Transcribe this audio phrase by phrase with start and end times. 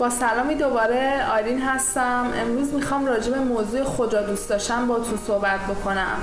[0.00, 2.32] با سلامی دوباره آیرین هستم.
[2.40, 6.16] امروز می‌خوام راجع به موضوع خود را دوست داشتن تو صحبت بکنم.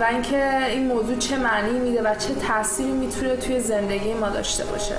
[0.00, 4.64] و اینکه این موضوع چه معنی میده و چه تأثیری می‌تونه توی زندگی ما داشته
[4.64, 4.94] باشه.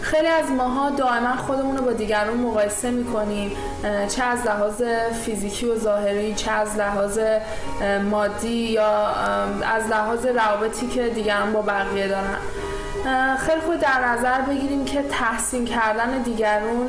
[0.00, 3.52] خیلی از ماها دائما خودمون رو با دیگران مقایسه می‌کنیم.
[4.08, 4.82] چه از لحاظ
[5.24, 7.18] فیزیکی و ظاهری چه از لحاظ
[8.10, 9.06] مادی یا
[9.74, 12.36] از لحاظ روابطی که دیگران با بقیه دارن.
[13.38, 16.88] خیلی خوب در نظر بگیریم که تحسین کردن دیگرون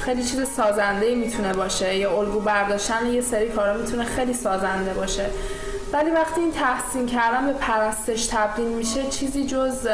[0.00, 1.96] خیلی چیز سازنده می‌تونه باشه.
[1.96, 5.26] یا الگو برداشتن یه سری کارا می‌تونه خیلی سازنده باشه.
[5.92, 9.88] ولی وقتی این تحسین کردن به پرستش تبدیل میشه چیزی جز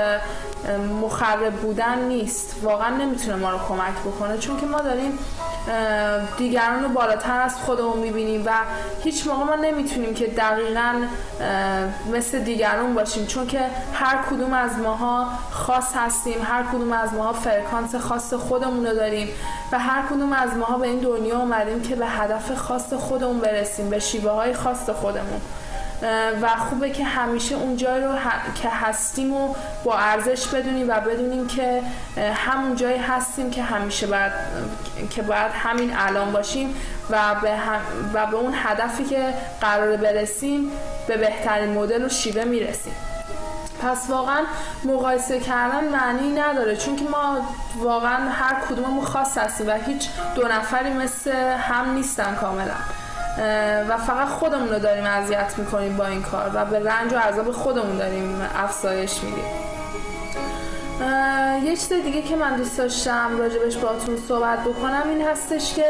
[1.03, 2.57] مخرب بودن نیست.
[2.63, 5.19] واقعا نمی‌تونه ما رو کمک بکنه چون که ما داریم
[6.39, 8.51] دیگران رو بالاتر از خودمون می‌بینیم و
[9.03, 10.95] هیچ موقع ما نمی‌تونیم که دقیقا
[12.13, 13.27] مثل دیگران باشیم.
[13.27, 13.61] چون که
[13.95, 19.29] هر کدوم از ماها خاص هستیم هر کدوم از ماها فرکانس خاص خودمون رو داریم
[19.73, 23.91] و هر کدوم از ماها به این دنیا اومدیم که به هدف خاص خودمون برسیم
[23.91, 25.41] به شیوه های خاص خودمون.
[26.43, 28.15] و خوبه که همیشه اون جای رو
[28.63, 31.83] که هستیم و با ارزش بدونیم و بدونیم که
[32.35, 34.33] همون جایی هستیم که همیشه باید
[35.11, 36.75] که باید همین الان باشیم
[37.11, 37.53] و به,
[38.15, 40.71] و به اون هدفی که قرار برسیم
[41.09, 42.95] به بهترین مدل و شیوه می‌رسیم.
[43.83, 44.43] پس واقعا
[44.85, 47.37] مقایسه کردن معنی نداره چون که ما
[47.79, 52.75] واقعا هر کدوممون خاص هستیم و هیچ دو نفری مثل هم نیستن کاملا.
[53.89, 57.53] و فقط خودمون رو داریم اذیت می‌کنیم با این کار و به رنج و عذاب
[57.53, 59.45] خودمون داریم افزایش میدیم.
[61.65, 65.85] یه چیز دیگه که من دوست داشتم راجبش باتون صحبت بکنم این هستش که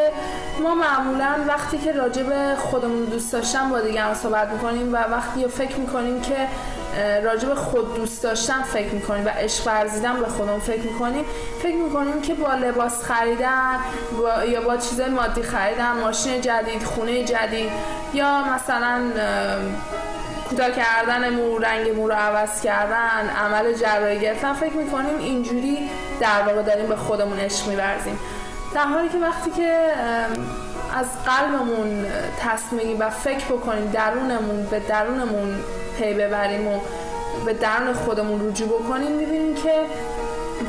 [0.62, 5.76] ما معمولا وقتی که راجب خودمون دوست داشتن با دیگران صحبت می‌کنیم و وقتی فکر
[5.76, 6.36] می‌کنیم که
[7.24, 11.24] راجب خود دوست داشتن فکر می‌کنیم و عشق ورزیدن به خودمون فکر می‌کنیم.
[11.62, 13.76] فکر می‌کنیم که با لباس خریدن
[14.18, 17.70] با یا با چیزای مادی خریدن ماشین جدید خونه جدید
[18.14, 19.00] یا مثلا
[20.48, 26.42] کوتاه کردن مو رنگ مو رو عوض کردن عمل جراحی گرفتن فکر می‌کنیم اینجوری در
[26.46, 28.18] واقع داریم به خودمون عشق میورزیم.
[28.74, 29.78] در حالی که وقتی که
[30.98, 32.06] از قلبمون
[32.40, 35.54] تصمیم و فکر بکنیم درونمون به درونمون
[35.98, 36.80] پی ببریم و
[37.44, 39.72] به درون خودمون رجوع بکنیم می‌بینیم که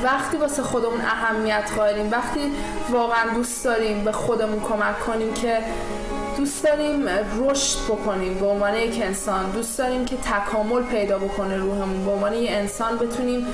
[0.04, 2.52] وقتی واسه خودمون اهمیت قائلیم وقتی
[2.92, 5.58] واقعا دوست داریم به خودمون کمک کنیم که
[6.38, 7.08] دوست داریم
[7.40, 8.34] رشد بکنیم.
[8.34, 12.06] به عنوان یک انسان دوست داریم که تکامل پیدا بکنه روحمون.
[12.06, 13.48] به عنوان یک انسان بتونیم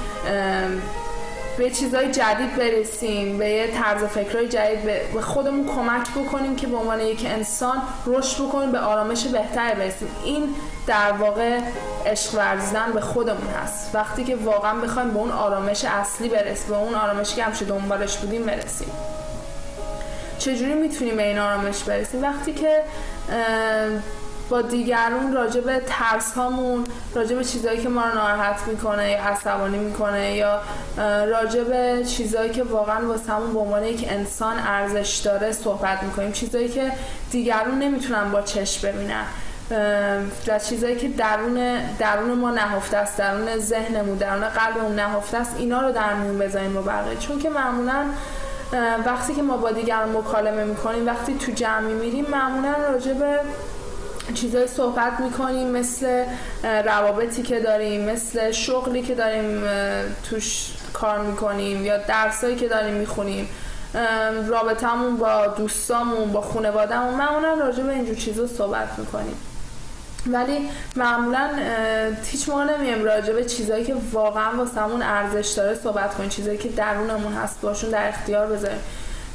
[1.59, 4.83] به چیزهای جدید برسیم به یه طرز فکرهای جدید
[5.13, 10.07] به خودمون کمک بکنیم که به عنوان یک انسان رشد بکنیم به آرامش بهتر برسیم.
[10.23, 10.55] این
[10.87, 11.59] در واقع
[12.05, 13.95] عشق ورزیدن به خودمون هست.
[13.95, 18.17] وقتی که واقعا بخوایم به اون آرامش اصلی برسیم به اون آرامشی که همیشه دنبالش
[18.17, 18.91] بودیم برسیم.
[20.39, 22.83] چجوری می‌تونیم به این آرامش برسیم؟ وقتی که
[24.49, 26.83] با دیگرون راجع به ترس هامون
[27.15, 30.59] راجع به چیزهایی که ما رو ناراحت می‌کنه یا عصبانی می‌کنه یا
[31.25, 36.31] راجع به چیزهایی که واقعا واسه همون به عنوان یک انسان ارزش داره صحبت می‌کنیم.
[36.31, 36.91] چیزهایی که
[37.31, 39.25] دیگرون نمی‌تونن با چشم ببینن.
[40.47, 45.81] و چیزایی که درون درون ما نهفته است درون ذهنمون درون قلبمون نهفته است اینا
[45.81, 47.15] رو در میون بذاریم و بقیه.
[47.15, 48.05] چون که معمولا
[49.05, 53.39] وقتی که ما با دیگران مکالمه می‌کنیم وقتی تو جمعی میریم معمولا راجع به
[54.33, 56.25] چیزای صحبت می‌کنیم مثل
[56.63, 59.63] روابطی که داریم مثل شغلی که داریم
[60.29, 63.49] توش کار می‌کنیم یا درسایی که داریم می‌خونیم.
[64.47, 67.13] رابطمون با دوستامون با خانوادهمون.
[67.13, 69.35] معمولا راجع به اینجور چیزا صحبت می‌کنیم.
[70.27, 71.49] ولی معمولا
[72.25, 76.29] هیچ موقع نمیم راجع به چیزایی که واقعا واسمون ارزش داره صحبت کنیم.
[76.29, 78.79] چیزایی که درونمون هست باشون در اختیار بذاریم.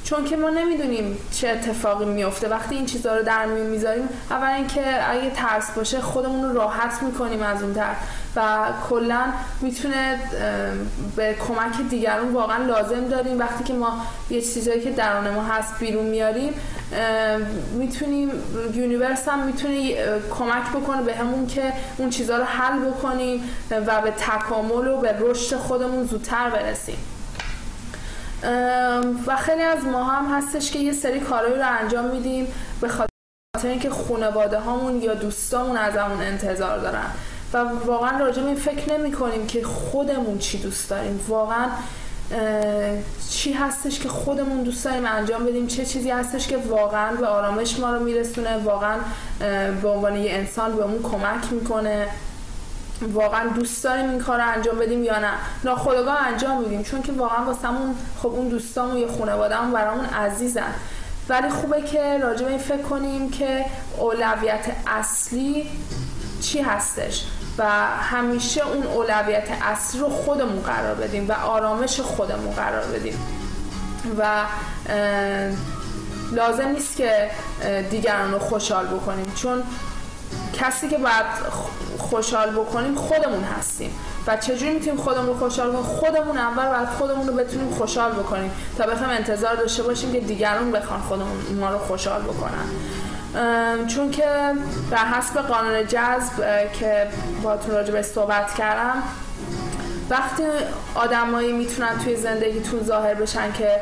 [0.04, 4.48] چون که ما نمی‌دونیم چه اتفاقی میفته وقتی این چیزها رو در میون می‌ذاریم اول
[4.48, 7.96] اینکه اگه ترس باشه خودمون رو راحت می‌کنیم از اون طرف
[8.37, 9.23] و کلا
[9.61, 10.19] می‌تونه
[11.17, 13.38] به کمک دیگران واقعا لازم داریم.
[13.38, 16.55] وقتی که ما یه چیزایی که درون ما هست بیرون میاریم
[17.73, 18.31] می‌تونیم
[18.75, 19.94] یونیورس هم می‌تونه
[20.31, 25.17] کمک بکنه به همون که اون چیزها رو حل بکنیم و به تکامل و به
[25.20, 26.96] رشد خودمون زودتر برسیم.
[29.26, 32.46] و خیلی از ما هم هستش که یه سری کارهایی رو انجام میدیم
[32.81, 33.08] به خاطر
[33.64, 37.06] اینکه خانواده هامون یا دوستامون از همون انتظار دارن.
[37.52, 41.20] و واقعا راجع به این فکر نمی کنیم که خودمون چی دوست داریم.
[41.29, 41.67] واقعا
[43.31, 45.67] چی هستش که خودمون دوست داریم انجام بدیم.
[45.67, 48.56] چه چیزی هستش که واقعا به آرامش ما رو میرسونه.
[48.56, 48.96] واقعا
[49.82, 52.06] به عنوان یه انسان به اون کمک می‌کنه.
[53.02, 55.31] واقعا دوست داریم این کار رو انجام بدیم یا نه؟
[55.64, 60.75] ناخودآگاه انجام میدیم چون که واقعا واسمون خب اون دوستامون یا خانوادهمون برامون عزیزن.
[61.29, 63.64] ولی خوبه که راجع به این فکر کنیم که
[63.99, 65.70] اولویت اصلی
[66.41, 67.25] چی هستش
[67.58, 67.64] و
[68.00, 73.19] همیشه اون اولویت اصلی رو خودمون قرار بدیم و آرامش خودمون قرار بدیم.
[74.19, 74.43] و
[76.32, 77.31] لازم نیست که
[77.91, 79.32] دیگران رو خوشحال بکنیم.
[79.35, 79.62] چون
[80.61, 81.26] کسی که باید
[82.05, 83.91] خوشحال بکنیم خودمون هستیم.
[84.27, 88.51] و چجوری می‌تونیم خودمون رو خوشحال کنیم؟ خودمون اول باید خودمون رو بتونیم خوشحال بکنیم
[88.79, 92.67] تا بخوایم انتظار داشته باشیم که دیگران بخوان خودمون ما رو خوشحال بکنن.
[93.87, 94.27] چون که
[94.91, 97.06] بر حسب قانون جذب که
[97.43, 99.03] باتون راجع به صحبت کردم
[100.11, 100.43] وقتی
[100.95, 103.81] آدمایی می‌تونن توی زندگیتون ظاهر بشن که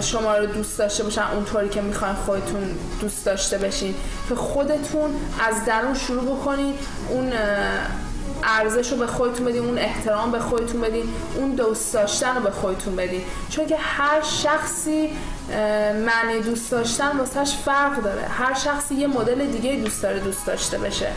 [0.00, 3.94] شما رو دوست داشته باشن اونطوری که می‌خواین خودتون دوست داشته بشین
[4.28, 5.10] که خودتون
[5.48, 6.74] از درون شروع بکنید
[7.08, 7.32] اون
[8.44, 12.50] ارزش رو به خودتون بدین اون احترام به خودتون بدین اون دوست داشتن رو به
[12.50, 13.22] خودتون بدین.
[13.50, 15.10] چون که هر شخصی
[16.06, 18.22] معنی دوست داشتن واسهش فرق داره.
[18.22, 21.08] هر شخصی یه مدل دیگه دوست داره دوست داشته بشه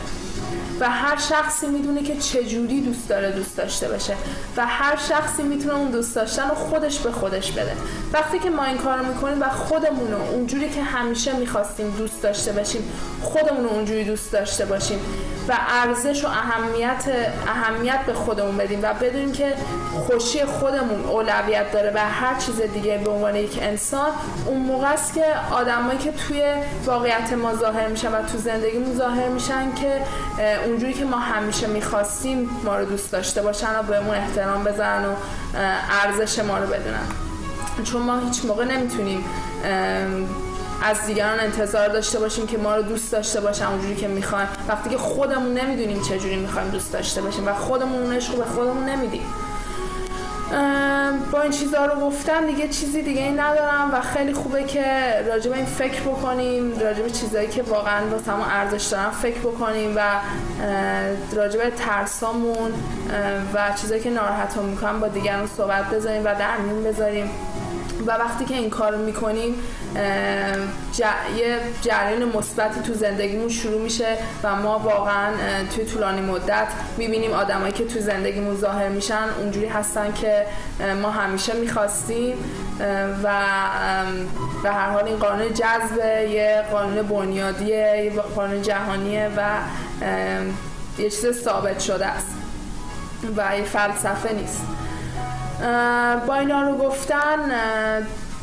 [0.80, 4.14] و هر شخصی می‌دونه که چجوری دوست داره دوست داشته باشه
[4.56, 7.72] و هر شخصی می‌تونه اون دوست داشتن رو خودش به خودش بده.
[8.12, 12.52] وقتی که ما این کار می‌کنیم و خودمون رو اونجوری که همیشه می‌خواستیم دوست داشته
[12.52, 12.82] باشیم
[13.22, 14.98] خودمون رو اونجوری دوست داشته باشیم
[15.48, 17.04] و ارزش و اهمیت
[17.46, 19.54] اهمیت به خودمون بدیم و بدونیم که
[20.06, 24.10] خوشی خودمون اولویت داره و هر چیز دیگه به عنوان یک انسان
[24.46, 26.42] اون موقع است که آدمایی که توی
[26.84, 30.00] واقعیت ما ظاهر میشن و تو زندگی ظاهر میشن که
[30.66, 35.14] اونجوری که ما همیشه می‌خواستیم ما رو دوست داشته باشن و بهمون احترام بزنن و
[36.04, 37.06] ارزش ما رو بدونن.
[37.84, 39.24] چون ما هیچ موقع نمی‌تونیم
[40.82, 44.48] از دیگران انتظار داشته باشیم که ما رو دوست داشته باشن اونجوری که می‌خوایم.
[44.68, 48.84] وقتی که خودمون نمی‌دونیم چجوری می‌خوایم دوست داشته باشیم و خودمون اون عشق به خودمون
[48.84, 49.26] نمیدیم.
[51.32, 54.84] با این چیزها رو گفتم دیگه چیزی دیگه این ندارم و خیلی خوبه که
[55.28, 60.00] راجب این فکر بکنیم راجب چیزایی که واقعا با همون ارزش دارن فکر بکنیم و
[61.32, 62.72] راجب ترسامون
[63.54, 67.30] و چیزایی که ناراحتمون می‌کنن با دیگران صحبت بذاریم و در میون بذاریم.
[68.06, 69.54] و وقتی که این کار می‌کنیم
[71.36, 75.32] یه جریان مثبتی تو زندگیمون شروع میشه و ما واقعا
[75.74, 80.46] توی طولانی مدت می‌بینیم آدمایی که تو زندگیمون ظاهر میشن اونجوری هستن که
[81.02, 82.36] ما همیشه می‌خواستیم
[83.24, 83.34] و
[84.62, 85.98] به هر حال این قانون جذب
[86.30, 89.42] یه قانون بنیادیه یه قانون جهانیه و
[90.98, 92.34] یه چیز ثابت شده است
[93.36, 94.62] و یه فلسفه نیست.
[96.26, 97.38] با اینا رو گفتن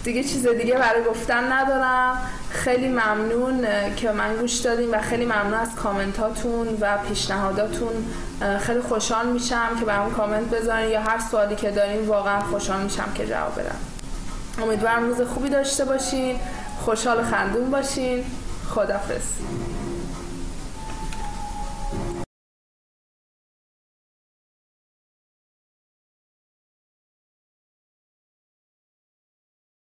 [0.04, 2.18] دیگه چیز دیگه برای گفتن ندارم.
[2.50, 8.06] خیلی ممنون که من گوش دادیم و خیلی ممنون از کامنتاتون و پیشنهاداتون.
[8.60, 13.12] خیلی خوشحال میشم که برام کامنت بذارین یا هر سوالی که دارین واقعا خوشحال میشم
[13.16, 13.78] که جواب بدم.
[14.64, 16.40] امیدوارم روز خوبی داشته باشین.
[16.86, 18.24] خوشحال و خندون باشین.
[18.70, 19.24] خدافظ